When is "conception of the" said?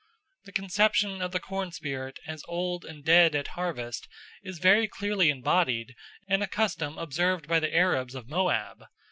0.51-1.39